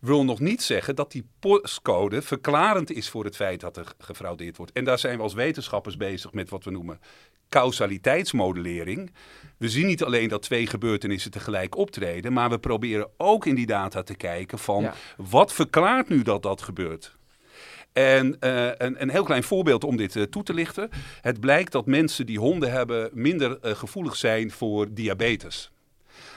[0.00, 4.56] wil nog niet zeggen dat die postcode verklarend is voor het feit dat er gefraudeerd
[4.56, 4.72] wordt.
[4.72, 7.00] En daar zijn we als wetenschappers bezig met wat we noemen
[7.48, 9.12] causaliteitsmodellering.
[9.56, 13.66] We zien niet alleen dat twee gebeurtenissen tegelijk optreden, maar we proberen ook in die
[13.66, 14.94] data te kijken van ja.
[15.16, 17.15] wat verklaart nu dat dat gebeurt.
[17.96, 20.88] En uh, een, een, heel klein voorbeeld om dit uh, toe te lichten.
[21.20, 25.70] Het blijkt dat mensen die honden hebben minder uh, gevoelig zijn voor diabetes.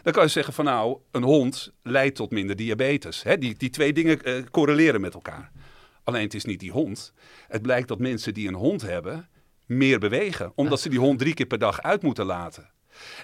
[0.04, 3.24] Dan kan je zeggen van nou, een hond leidt tot minder diabetes.
[3.24, 3.38] Hè?
[3.38, 5.52] Die, die twee dingen correleren met elkaar.
[6.04, 7.14] Alleen het is niet die hond.
[7.48, 9.30] Het blijkt dat mensen die een hond hebben
[9.66, 10.52] meer bewegen.
[10.56, 12.70] Omdat ze die hond drie keer per dag uit moeten laten.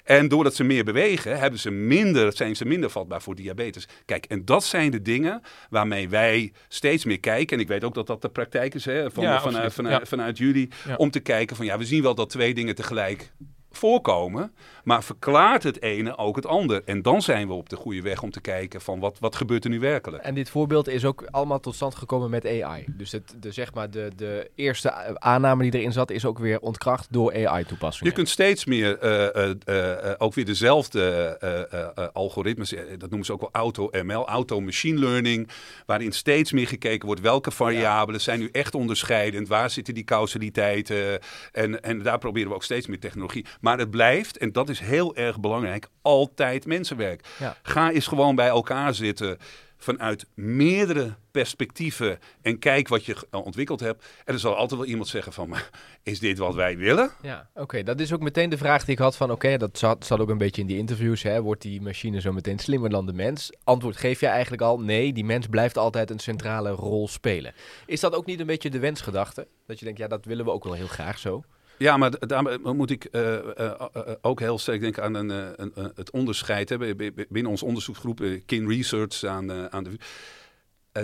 [0.04, 3.88] En doordat ze meer bewegen, hebben ze minder, zijn ze minder vatbaar voor diabetes.
[4.04, 7.56] Kijk, en dat zijn de dingen waarmee wij steeds meer kijken.
[7.56, 10.06] En ik weet ook dat dat de praktijk is hè, van, ja, vanuit, vanuit, ja.
[10.06, 10.68] vanuit, jullie.
[10.96, 13.32] Om te kijken van ja, we zien wel dat twee dingen tegelijk
[13.70, 14.52] voorkomen,
[14.86, 16.82] maar verklaart het ene ook het ander.
[16.84, 19.64] En dan zijn we op de goede weg om te kijken van wat, wat gebeurt
[19.64, 20.22] er nu werkelijk.
[20.22, 22.84] En dit voorbeeld is ook allemaal tot stand gekomen met AI.
[22.88, 26.60] Dus het, de, zeg maar de, de eerste aanname die erin zat, is ook weer
[26.60, 28.10] ontkracht door AI-toepassingen.
[28.10, 33.52] Je kunt steeds meer uh, uh, ook weer dezelfde algoritmes, dat noemen ze ook wel
[33.52, 35.48] auto-ML, auto-machine learning,
[35.86, 41.18] waarin steeds meer gekeken wordt welke variabelen zijn nu echt onderscheidend, waar zitten die causaliteiten.
[41.52, 43.44] En, en daar proberen we ook steeds meer technologie.
[43.60, 47.26] Maar het blijft, en dat is heel erg belangrijk, altijd mensenwerk.
[47.62, 49.38] Ga eens gewoon bij elkaar zitten
[49.78, 54.04] vanuit meerdere perspectieven en kijk wat je ontwikkeld hebt.
[54.24, 55.54] En er zal altijd wel iemand zeggen van,
[56.02, 57.10] is dit wat wij willen?
[57.22, 57.82] Ja, oké.
[57.82, 60.28] Dat is ook meteen de vraag die ik had van, oké, dat zat, zat ook
[60.28, 61.22] een beetje in die interviews.
[61.22, 61.42] Hè.
[61.42, 63.52] Wordt die machine zo meteen slimmer dan de mens?
[63.64, 67.54] Antwoord geef je eigenlijk al, nee, die mens blijft altijd een centrale rol spelen.
[67.86, 69.46] Is dat ook niet een beetje de wensgedachte?
[69.66, 71.44] Dat je denkt, ja, dat willen we ook wel heel graag zo.
[71.78, 73.72] Ja, maar daar moet ik uh, uh,
[74.20, 76.68] ook heel sterk denken aan een, een, het onderscheid.
[76.68, 76.94] Hè,
[77.28, 79.96] binnen ons onderzoeksgroep, Kin Research aan, aan de.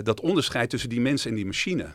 [0.03, 1.93] dat onderscheid tussen die mensen en die machine.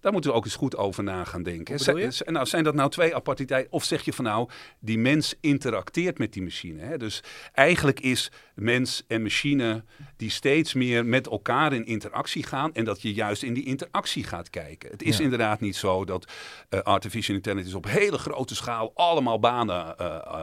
[0.00, 1.78] Daar moeten we ook eens goed over na gaan denken.
[1.78, 3.72] Zijn, nou, zijn dat nou twee aparteiten?
[3.72, 6.82] Of zeg je van nou, die mens interacteert met die machine.
[6.82, 6.98] Hè?
[6.98, 9.84] Dus eigenlijk is mens en machine
[10.16, 12.74] die steeds meer met elkaar in interactie gaan.
[12.74, 14.90] En dat je juist in die interactie gaat kijken.
[14.90, 16.32] Het is inderdaad niet zo dat
[16.70, 20.42] uh, artificial intelligence op hele grote schaal allemaal banen uh, uh,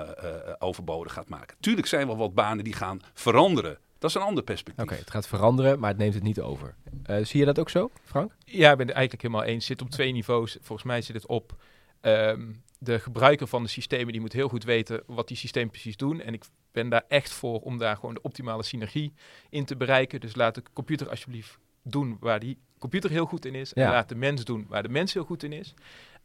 [0.59, 1.57] overbodig gaat maken.
[1.59, 3.77] Tuurlijk zijn er wat banen die gaan veranderen.
[3.99, 4.83] Dat is een ander perspectief.
[4.83, 6.75] Oké, het gaat veranderen, maar het neemt het niet over.
[7.09, 8.35] Uh, zie je dat ook zo, Frank?
[8.45, 9.67] Ja, ik ben het eigenlijk helemaal eens.
[9.67, 10.57] Het zit op twee niveaus.
[10.61, 11.55] Volgens mij zit het op
[12.01, 14.11] um, de gebruiker van de systemen.
[14.11, 16.21] Die moet heel goed weten wat die systemen precies doen.
[16.21, 19.13] En ik ben daar echt voor om daar gewoon de optimale synergie
[19.49, 20.19] in te bereiken.
[20.19, 23.73] Dus laat de computer alsjeblieft doen waar die computer heel goed in is.
[23.73, 25.73] En laat de mens doen waar de mens heel goed in is.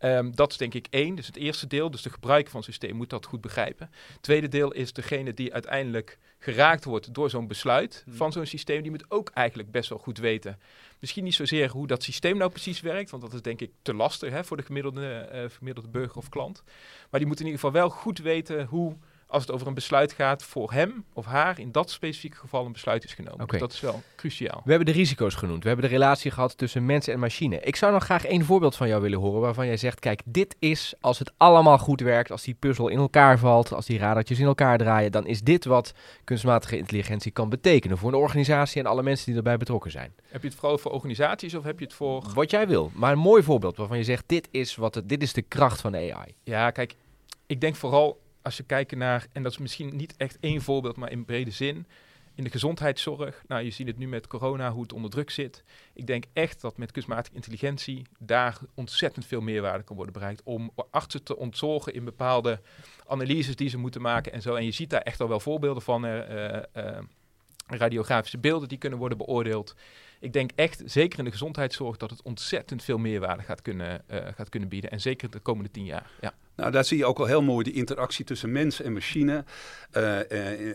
[0.05, 1.15] Um, dat is denk ik één.
[1.15, 3.91] Dus het eerste deel, dus de gebruiker van het systeem moet dat goed begrijpen.
[4.13, 8.15] Het tweede deel is degene die uiteindelijk geraakt wordt door zo'n besluit hmm.
[8.15, 8.83] van zo'n systeem.
[8.83, 10.59] Die moet ook eigenlijk best wel goed weten.
[10.99, 13.95] Misschien niet zozeer hoe dat systeem nou precies werkt, want dat is denk ik te
[13.95, 16.63] lastig hè, voor de gemiddelde, uh, gemiddelde burger of klant.
[17.11, 18.97] Maar die moet in ieder geval wel goed weten hoe
[19.33, 22.73] als het over een besluit gaat voor hem of haar in dat specifieke geval een
[22.73, 23.47] besluit is genomen.
[23.47, 24.61] Dus dat is wel cruciaal.
[24.65, 25.63] We hebben de risico's genoemd.
[25.63, 27.61] We hebben de relatie gehad tussen mens en machine.
[27.61, 30.57] Ik zou nog graag één voorbeeld van jou willen horen waarvan jij zegt, kijk, dit
[30.59, 34.39] is als het allemaal goed werkt, als die puzzel in elkaar valt, als die radertjes
[34.39, 38.87] in elkaar draaien, dan is dit wat kunstmatige intelligentie kan betekenen voor een organisatie en
[38.87, 40.13] alle mensen die erbij betrokken zijn.
[40.29, 42.25] Heb je het vooral voor organisaties of heb je het voor...
[42.35, 45.23] Wat jij wil, maar een mooi voorbeeld waarvan je zegt, dit is, wat het, dit
[45.23, 46.35] is de kracht van de AI.
[46.43, 46.95] Ja, kijk,
[47.47, 50.97] ik denk vooral als je kijkt naar, en dat is misschien niet echt één voorbeeld,
[50.97, 51.87] maar in brede zin,
[52.35, 53.43] in de gezondheidszorg.
[53.47, 55.65] Nou, je ziet het nu met corona, hoe het onder druk zit.
[55.93, 60.73] Ik denk echt dat met kunstmatige intelligentie daar ontzettend veel meerwaarde kan worden bereikt om
[60.91, 62.61] artsen te ontzorgen in bepaalde
[63.07, 64.55] analyses die ze moeten maken en zo.
[64.55, 66.05] En je ziet daar echt al wel voorbeelden van.
[66.05, 66.99] Uh, uh,
[67.67, 69.75] radiografische beelden die kunnen worden beoordeeld.
[70.21, 74.27] Ik denk echt, zeker in de gezondheidszorg, dat het ontzettend veel meerwaarde gaat kunnen, uh,
[74.35, 74.91] gaat kunnen bieden.
[74.91, 76.11] En zeker de komende tien jaar.
[76.21, 76.35] Ja.
[76.57, 79.45] Nou, daar zie je ook al heel mooi de interactie tussen mens en machine.
[79.97, 80.25] Uh, uh,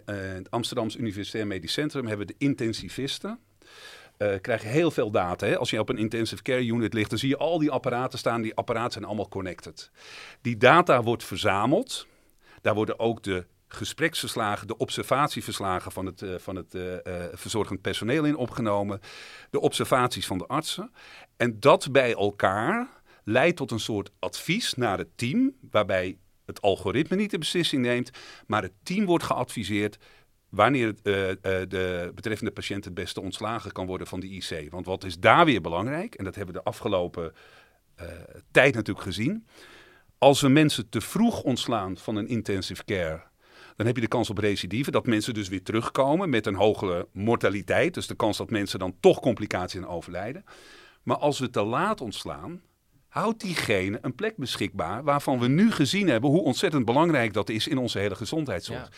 [0.05, 3.39] het Amsterdamse Universitair Medisch Centrum hebben de intensivisten.
[4.17, 5.45] Uh, krijg je heel veel data.
[5.47, 5.57] Hè?
[5.57, 8.41] Als je op een intensive care unit ligt, dan zie je al die apparaten staan.
[8.41, 9.91] Die apparaten zijn allemaal connected.
[10.41, 12.07] Die data wordt verzameld.
[12.61, 16.77] Daar worden ook de gespreksverslagen, de observatieverslagen van het, van het
[17.33, 18.99] verzorgend personeel in opgenomen.
[19.49, 20.91] De observaties van de artsen.
[21.37, 22.96] En dat bij elkaar
[23.27, 28.11] leidt tot een soort advies naar het team, waarbij het algoritme niet de beslissing neemt,
[28.47, 29.97] maar het team wordt geadviseerd
[30.49, 30.93] wanneer uh,
[31.43, 34.67] de betreffende patiënt het beste ontslagen kan worden van de IC.
[34.69, 37.33] Want wat is daar weer belangrijk, en dat hebben we de afgelopen
[38.01, 38.05] uh,
[38.51, 39.47] tijd natuurlijk gezien,
[40.17, 43.21] als we mensen te vroeg ontslaan van een intensive care,
[43.75, 47.07] dan heb je de kans op recidive, dat mensen dus weer terugkomen met een hogere
[47.11, 47.93] mortaliteit.
[47.93, 50.43] Dus de kans dat mensen dan toch complicaties en overlijden.
[51.03, 52.61] Maar als we te laat ontslaan,
[53.17, 57.67] houdt diegene een plek beschikbaar waarvan we nu gezien hebben hoe ontzettend belangrijk dat is
[57.67, 58.91] in onze hele gezondheidszorg.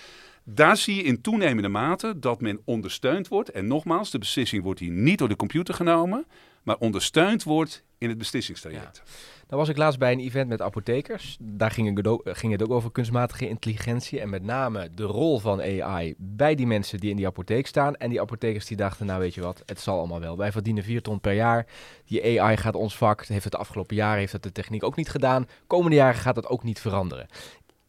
[0.43, 3.49] Daar zie je in toenemende mate dat men ondersteund wordt.
[3.49, 6.25] En nogmaals, de beslissing wordt hier niet door de computer genomen,
[6.63, 9.01] maar ondersteund wordt in het beslissingstraject.
[9.05, 9.12] Ja.
[9.49, 11.38] Dan was ik laatst bij een event met apothekers.
[11.39, 14.19] Daar ging het, ook, ging het ook over kunstmatige intelligentie.
[14.19, 17.95] En met name de rol van AI bij die mensen die in die apotheek staan.
[17.95, 20.38] En die apothekers die dachten, nou weet je wat, het zal allemaal wel.
[20.38, 21.65] Wij verdienen 4 ton per jaar.
[22.05, 23.25] Die AI gaat ons vak.
[23.25, 25.47] Heeft het afgelopen jaren heeft dat de techniek ook niet gedaan.
[25.67, 27.27] Komende jaren gaat dat ook niet veranderen.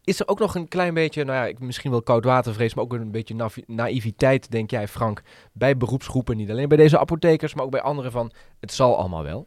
[0.05, 3.11] Is er ook nog een klein beetje, nou ja, misschien wel koudwatervrees, maar ook een
[3.11, 7.83] beetje naïviteit, denk jij Frank, bij beroepsgroepen, niet alleen bij deze apothekers, maar ook bij
[7.83, 9.47] anderen van, het zal allemaal wel?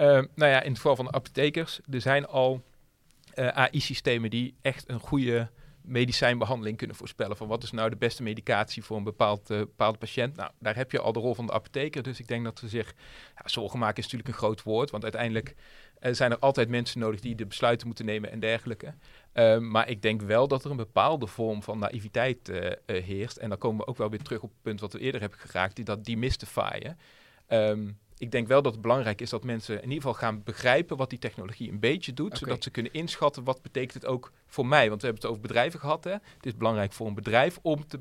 [0.00, 2.62] Uh, nou ja, in het geval van de apothekers, er zijn al
[3.34, 7.36] eh, AI-systemen die echt een goede medicijnbehandeling kunnen voorspellen.
[7.36, 10.36] Van wat is nou de beste medicatie voor een bepaald, uh, bepaalde patiënt.
[10.36, 12.02] Nou, daar heb je al de rol van de apotheker.
[12.02, 12.94] Dus ik denk dat ze zich...
[13.34, 14.90] Ja, zorgen maken is natuurlijk een groot woord.
[14.90, 15.54] Want uiteindelijk
[16.00, 18.94] uh, zijn er altijd mensen nodig die de besluiten moeten nemen en dergelijke.
[19.34, 22.52] Uh, maar ik denk wel dat er een bepaalde vorm van naïviteit
[22.86, 23.36] heerst.
[23.36, 25.38] En dan komen we ook wel weer terug op het punt wat we eerder hebben
[25.38, 25.76] geraakt.
[25.76, 26.98] Die dat demystifyen.
[27.48, 30.96] Um, ik denk wel dat het belangrijk is dat mensen in ieder geval gaan begrijpen
[30.96, 32.26] wat die technologie een beetje doet.
[32.26, 32.38] Okay.
[32.38, 34.88] Zodat ze kunnen inschatten wat betekent het ook voor mij.
[34.88, 36.04] Want we hebben het over bedrijven gehad.
[36.04, 36.10] Hè?
[36.10, 37.98] Het is belangrijk voor een bedrijf om te,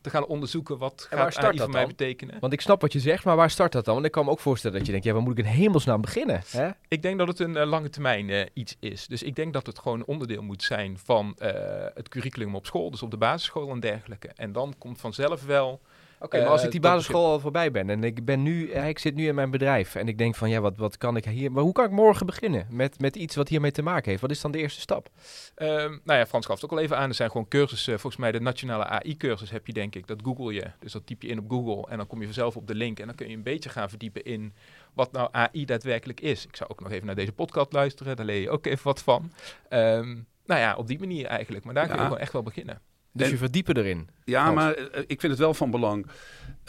[0.00, 1.90] te gaan onderzoeken wat en gaat start AI dat voor mij dan?
[1.90, 2.40] betekenen.
[2.40, 3.94] Want ik snap wat je zegt, maar waar start dat dan?
[3.94, 6.00] Want ik kan me ook voorstellen dat je denkt, ja, waar moet ik in hemelsnaam
[6.00, 6.42] beginnen?
[6.50, 6.70] Hè?
[6.88, 9.06] Ik denk dat het een uh, lange termijn uh, iets is.
[9.06, 11.50] Dus ik denk dat het gewoon onderdeel moet zijn van uh,
[11.94, 12.90] het curriculum op school.
[12.90, 14.28] Dus op de basisschool en dergelijke.
[14.28, 15.80] En dan komt vanzelf wel...
[16.26, 18.98] Oké, okay, maar als ik die basisschool al voorbij ben en ik ben nu, ik
[18.98, 21.52] zit nu in mijn bedrijf en ik denk van ja, wat, wat kan ik hier,
[21.52, 24.20] maar hoe kan ik morgen beginnen met, met iets wat hiermee te maken heeft?
[24.20, 25.08] Wat is dan de eerste stap?
[25.56, 27.08] Um, nou ja, Frans gaf het ook al even aan.
[27.08, 30.52] Er zijn gewoon cursussen, volgens mij de nationale AI-cursus heb je denk ik, dat google
[30.52, 30.64] je.
[30.78, 32.98] Dus dat typ je in op Google en dan kom je vanzelf op de link
[33.00, 34.54] en dan kun je een beetje gaan verdiepen in
[34.94, 36.46] wat nou AI daadwerkelijk is.
[36.46, 39.02] Ik zou ook nog even naar deze podcast luisteren, daar leer je ook even wat
[39.02, 39.32] van.
[39.70, 41.90] Um, nou ja, op die manier eigenlijk, maar daar ja.
[41.90, 42.80] kun je gewoon echt wel beginnen.
[43.16, 44.08] Dus en, je verdiepen erin.
[44.24, 46.06] Ja, maar uh, ik vind het wel van belang.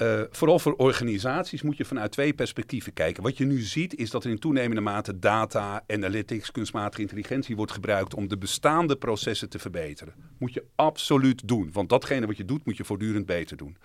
[0.02, 3.24] Uh, vooral voor organisaties moet je vanuit twee perspectieven kijken.
[3.24, 7.72] Wat je nu ziet is dat er in toenemende mate data, analytics, kunstmatige intelligentie wordt
[7.72, 10.14] gebruikt om de bestaande processen te verbeteren.
[10.38, 13.78] Moet je absoluut doen, want datgene wat je doet moet je voortdurend beter doen.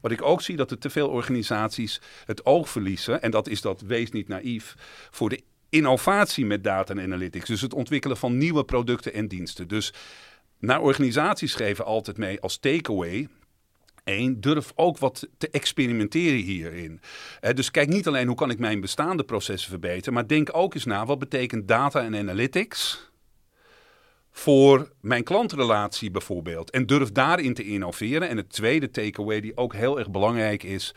[0.00, 3.60] Wat ik ook zie dat er te veel organisaties het oog verliezen, en dat is
[3.60, 4.74] dat wees niet naïef,
[5.10, 7.48] voor de innovatie met data en analytics.
[7.48, 9.68] Dus het ontwikkelen van nieuwe producten en diensten.
[9.68, 9.92] Dus
[10.60, 13.28] naar organisaties geven altijd mee als takeaway.
[14.04, 17.00] Eén, durf ook wat te experimenteren hierin.
[17.54, 20.84] Dus kijk niet alleen hoe kan ik mijn bestaande processen verbeteren, maar denk ook eens
[20.84, 23.10] na wat betekent data en analytics
[24.30, 26.70] voor mijn klantrelatie bijvoorbeeld.
[26.70, 28.28] En durf daarin te innoveren.
[28.28, 30.94] En het tweede takeaway die ook heel erg belangrijk is,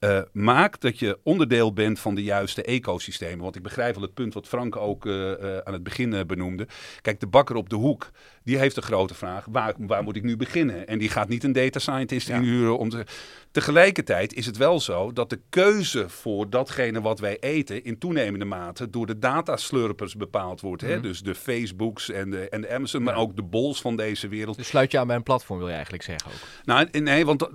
[0.00, 3.38] uh, maak dat je onderdeel bent van de juiste ecosystemen.
[3.38, 6.68] Want ik begrijp wel het punt wat Frank ook uh, uh, aan het begin benoemde.
[7.00, 8.10] Kijk, de bakker op de hoek,
[8.48, 9.46] die heeft een grote vraag.
[9.50, 10.86] Waar, waar moet ik nu beginnen?
[10.86, 12.36] En die gaat niet een data scientist ja.
[12.36, 13.04] inhuren om te...
[13.50, 17.84] Tegelijkertijd is het wel zo dat de keuze voor datgene wat wij eten...
[17.84, 20.82] in toenemende mate door de dataslurpers bepaald wordt.
[20.82, 20.88] Mm.
[20.88, 21.00] Hè?
[21.00, 23.06] Dus de Facebooks en de, en de Amazon, ja.
[23.06, 24.56] maar ook de bols van deze wereld.
[24.56, 26.36] Dus sluit je aan bij een platform, wil je eigenlijk zeggen ook?
[26.64, 27.48] Nou, nee, want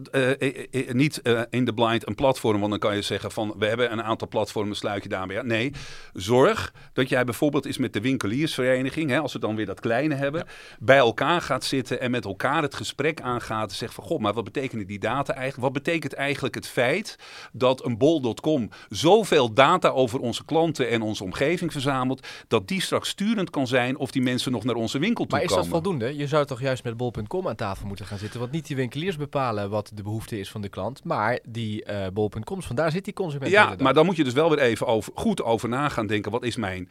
[0.91, 4.03] niet in de blind een platform want dan kan je zeggen van we hebben een
[4.03, 5.47] aantal platformen, sluit je daarbij aan.
[5.47, 5.71] Nee,
[6.13, 10.15] zorg dat jij bijvoorbeeld eens met de winkeliersvereniging, hè, als we dan weer dat kleine
[10.15, 10.51] hebben, ja.
[10.85, 14.33] Bij elkaar gaat zitten en met elkaar het gesprek aangaat en zegt van god, maar
[14.33, 15.73] wat betekenen die data eigenlijk?
[15.73, 17.19] Wat betekent eigenlijk het feit
[17.51, 23.09] dat een bol.com zoveel data over onze klanten en onze omgeving verzamelt, dat die straks
[23.09, 25.55] sturend kan zijn of die mensen nog naar onze winkel toe maar komen.
[25.55, 26.17] Maar is dat voldoende?
[26.17, 29.17] Je zou toch juist met bol.com aan tafel moeten gaan zitten, want niet die winkeliers
[29.17, 32.61] bepalen wat de behoefte is van de klant, maar die uh, bol.com.
[32.61, 33.51] Vandaar zit die consument.
[33.51, 36.31] Ja, maar dan moet je dus wel weer even over, goed over na gaan denken.
[36.31, 36.89] Wat is mijn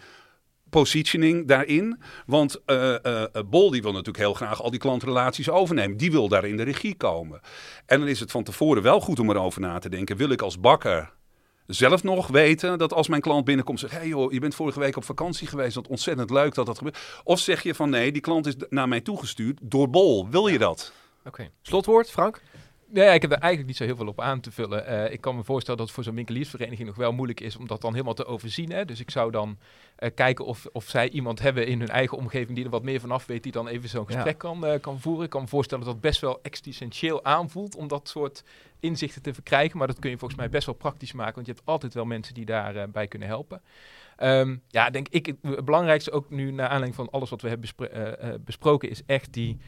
[0.81, 2.01] positioning daarin?
[2.27, 5.97] Want uh, uh, Bol die wil natuurlijk heel graag al die klantrelaties overnemen.
[5.97, 7.41] Die wil daar in de regie komen.
[7.87, 10.17] En dan is het van tevoren wel goed om erover na te denken.
[10.17, 11.13] Wil ik als bakker
[11.67, 13.93] zelf nog weten dat als mijn klant binnenkomt zegt...
[13.93, 16.79] hé hey joh, je bent vorige week op vakantie geweest, wat ontzettend leuk dat dat
[16.79, 16.99] gebeurt.
[17.25, 20.29] Of zeg je van nee, die klant is naar mij toegestuurd door Bol.
[20.29, 20.93] Wil je dat?
[21.19, 21.29] Oké.
[21.29, 21.51] Okay.
[21.63, 22.43] Slotwoord, Frank?
[22.95, 24.93] Ja, ik heb er eigenlijk niet zo heel veel op aan te vullen.
[24.93, 27.67] Uh, ik kan me voorstellen dat het voor zo'n winkeliersvereniging nog wel moeilijk is om
[27.67, 28.73] dat dan helemaal te overzien.
[28.73, 28.85] Hè?
[28.85, 29.59] Dus ik zou dan
[29.99, 33.01] uh, kijken of, of zij iemand hebben in hun eigen omgeving die er wat meer
[33.01, 34.33] vanaf weet, die dan even zo'n gesprek ja.
[34.33, 35.25] kan, uh, kan voeren.
[35.25, 38.45] Ik kan me voorstellen dat dat best wel existentieel aanvoelt om dat soort
[38.81, 39.79] inzichten te verkrijgen.
[39.79, 42.05] Maar dat kun je volgens mij best wel praktisch maken, want je hebt altijd wel
[42.05, 43.63] mensen die daarbij bij kunnen helpen.
[44.19, 47.69] Um, ja, denk ik, het belangrijkste ook nu naar aanleiding van alles wat we hebben
[47.77, 49.59] bespro besproken, is echt die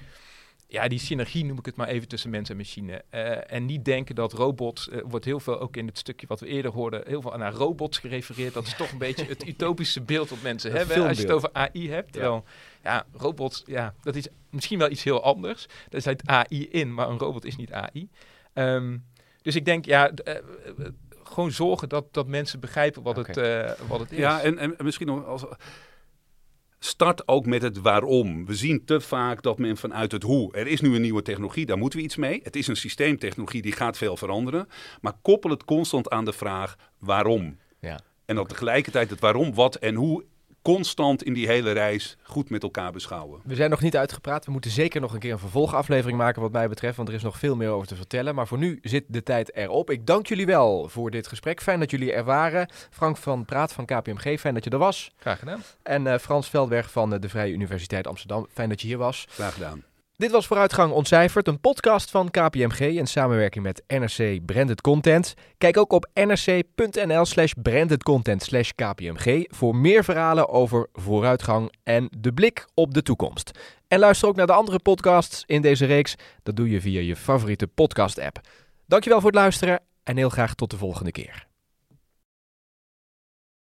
[0.66, 3.04] ja, die synergie noem ik het maar even tussen mens en machine.
[3.10, 6.40] Uh, en niet denken dat robots, uh, wordt heel veel ook in het stukje wat
[6.40, 8.54] we eerder hoorden, heel veel naar robots gerefereerd.
[8.54, 11.06] Dat is toch een beetje het utopische beeld wat mensen hebben.
[11.06, 12.12] Als je het over AI hebt.
[12.12, 12.44] Terwijl,
[12.82, 12.92] ja.
[12.92, 15.66] ja, robots, ja, dat is misschien wel iets heel anders.
[15.88, 18.08] Daar zit AI in, maar een robot is niet AI.
[18.54, 19.04] Um,
[19.42, 20.34] dus ik denk, ja, uh,
[21.22, 23.44] gewoon zorgen dat, dat mensen begrijpen wat, okay.
[23.44, 24.18] het, wat het is.
[24.18, 25.44] Ja, en, en misschien nog als
[26.84, 28.46] start ook met het waarom.
[28.46, 30.52] We zien te vaak dat men vanuit het hoe.
[30.52, 32.40] Er is nu een nieuwe technologie, daar moeten we iets mee.
[32.42, 34.68] Het is een systeemtechnologie, die gaat veel veranderen.
[35.00, 37.58] Maar koppel het constant aan de vraag waarom.
[37.80, 38.00] Ja.
[38.24, 40.24] En dat tegelijkertijd het waarom, wat en hoe
[40.64, 43.40] constant in die hele reis goed met elkaar beschouwen.
[43.44, 44.44] We zijn nog niet uitgepraat.
[44.44, 47.22] We moeten zeker nog een keer een vervolgaflevering maken wat mij betreft, want er is
[47.22, 48.34] nog veel meer over te vertellen.
[48.34, 49.90] Maar voor nu zit de tijd erop.
[49.90, 51.62] Ik dank jullie wel voor dit gesprek.
[51.62, 52.68] Fijn dat jullie er waren.
[52.90, 55.12] Frank van Praat van KPMG, fijn dat je er was.
[55.16, 55.62] Graag gedaan.
[55.82, 59.26] En uh, Frans Veldberg van uh, de Vrije Universiteit Amsterdam, fijn dat je hier was.
[59.28, 59.84] Graag gedaan.
[60.16, 65.34] Dit was Vooruitgang Ontcijferd, een podcast van KPMG in samenwerking met NRC Branded Content.
[65.58, 72.32] Kijk ook op nrc.nl slash brandedcontent slash KPMG voor meer verhalen over vooruitgang en de
[72.32, 73.58] blik op de toekomst.
[73.88, 76.14] En luister ook naar de andere podcasts in deze reeks.
[76.42, 78.40] Dat doe je via je favoriete podcast app.
[78.86, 81.46] Dankjewel voor het luisteren en heel graag tot de volgende keer.